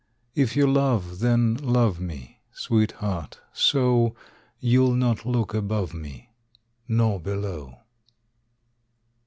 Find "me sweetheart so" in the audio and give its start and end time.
1.99-4.15